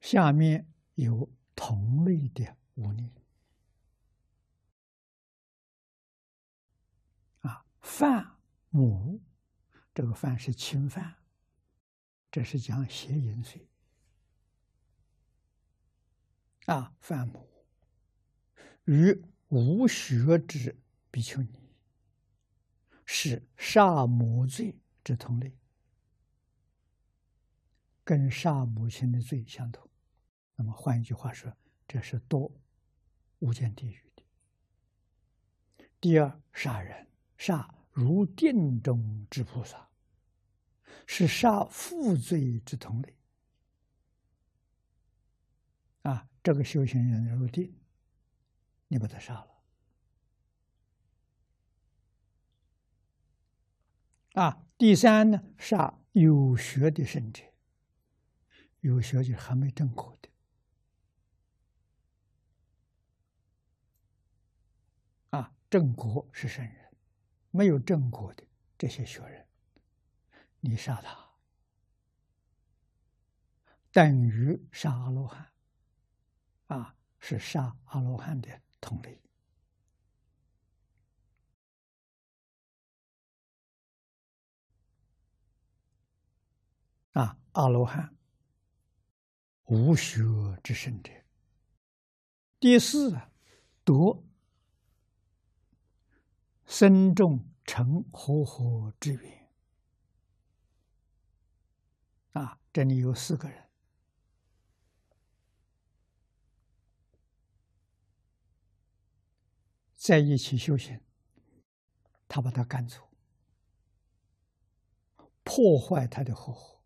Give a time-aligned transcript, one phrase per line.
[0.00, 3.12] 下面有同类的污泥
[7.40, 8.38] 啊，犯
[8.70, 9.20] 母，
[9.94, 11.16] 这个犯是侵犯，
[12.30, 13.68] 这是讲邪淫罪
[16.64, 17.46] 啊，犯母
[18.84, 20.76] 与无学之
[21.10, 21.68] 比丘尼
[23.04, 25.54] 是杀母罪之同类，
[28.02, 29.89] 跟杀母亲的罪相同。
[30.60, 31.50] 那么换一句话说，
[31.88, 32.52] 这是多
[33.38, 34.22] 无间地狱的。
[35.98, 39.88] 第二，杀人杀如定中之菩萨，
[41.06, 43.16] 是杀负罪之同类。
[46.02, 47.74] 啊，这个修行人入定，
[48.88, 49.62] 你把他杀了。
[54.34, 57.42] 啊，第三呢，杀有学的圣者，
[58.80, 60.28] 有学就还没证果的。
[65.70, 66.96] 正果是圣人，
[67.52, 68.44] 没有正果的
[68.76, 69.46] 这些学人，
[70.58, 71.30] 你杀他，
[73.92, 75.52] 等于杀阿罗汉，
[76.66, 79.22] 啊，是杀阿罗汉的同类。
[87.12, 88.16] 啊，阿罗汉
[89.66, 90.20] 无学
[90.64, 91.12] 之圣者。
[92.58, 93.30] 第四啊，
[96.70, 97.12] 身。
[97.16, 99.48] 众成和合之缘
[102.32, 103.68] 啊，这里有四个人
[109.96, 111.00] 在一起修行，
[112.28, 113.10] 他把他赶走，
[115.42, 116.80] 破坏他的合合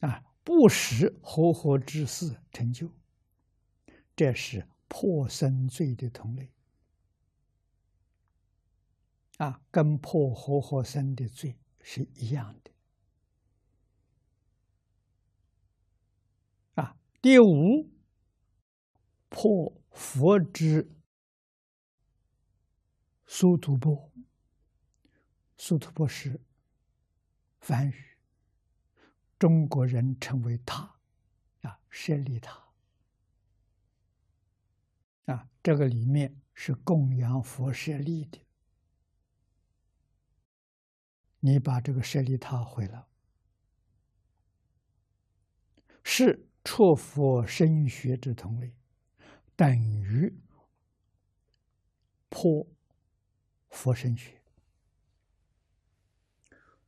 [0.00, 2.90] 啊，不使合合之事成就。
[4.16, 6.52] 这是破生罪的同类
[9.38, 12.70] 啊，跟破活活生的罪是一样的
[16.74, 16.98] 啊。
[17.22, 17.90] 第五，
[19.30, 20.90] 破佛之
[23.26, 24.12] 苏图波，
[25.56, 26.40] 苏图波是
[27.60, 28.18] 梵语，
[29.38, 31.00] 中国人称为塔
[31.62, 32.69] 啊，舍利塔。
[35.30, 38.44] 啊，这个里面是供养佛舍利的，
[41.38, 43.06] 你把这个舍利塔毁了，
[46.02, 48.74] 是出佛身学之同类，
[49.54, 50.36] 等于
[52.28, 52.66] 破
[53.68, 54.42] 佛身学。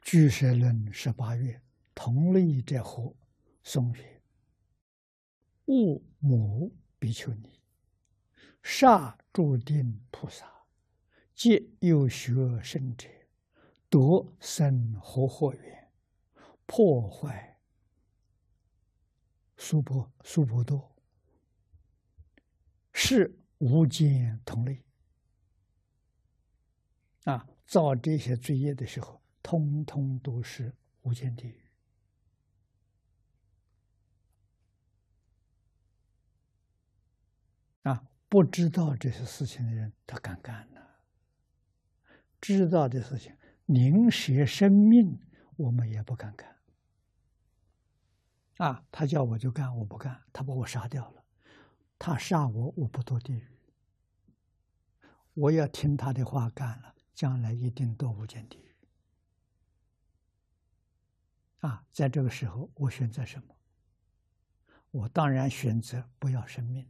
[0.00, 1.60] 俱舍论十八月，
[1.94, 3.14] 同类者何？
[3.62, 4.22] 宋曰：
[5.66, 7.57] 物母比丘尼。
[8.70, 10.46] 杀诸定菩萨，
[11.34, 13.08] 皆有学圣者，
[13.88, 15.90] 夺生活火缘，
[16.66, 17.58] 破坏
[19.56, 20.94] 苏婆苏婆多，
[22.92, 24.84] 是无间同类。
[27.24, 31.58] 啊，造这些罪业的时候，通通都是无间地狱。
[37.84, 38.06] 啊。
[38.28, 40.80] 不知道这些事情的人，他敢干呢？
[42.40, 43.34] 知道的事情，
[43.66, 45.18] 宁舍生命，
[45.56, 46.56] 我们也不敢干。
[48.58, 51.24] 啊，他叫我就干，我不干，他把我杀掉了，
[51.98, 53.46] 他杀我，我不堕地狱。
[55.34, 58.74] 我要听他的话干了，将来一定堕无间地狱。
[61.60, 63.56] 啊，在这个时候，我选择什么？
[64.90, 66.88] 我当然选择不要生命。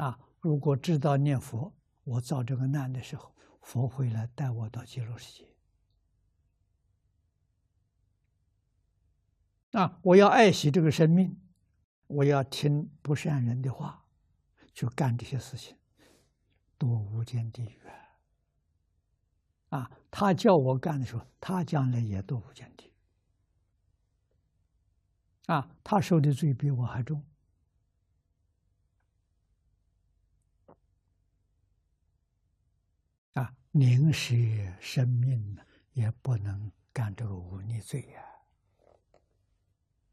[0.00, 0.18] 啊！
[0.40, 1.74] 如果知道念佛，
[2.04, 5.46] 我造这个难的时候，佛会来带我到极乐世界。
[9.78, 10.00] 啊！
[10.02, 11.38] 我要爱惜这个生命，
[12.06, 14.06] 我要听不善人的话，
[14.72, 15.76] 去干这些事情，
[16.78, 17.78] 多无间地狱
[19.68, 19.80] 啊！
[19.80, 19.90] 啊！
[20.10, 22.92] 他叫我干的时候，他将来也多无间地狱。
[25.52, 25.76] 啊！
[25.84, 27.22] 他受的罪比我还重。
[33.72, 34.34] 宁舍
[34.80, 35.56] 生命
[35.92, 38.29] 也不能干这个忤逆罪呀。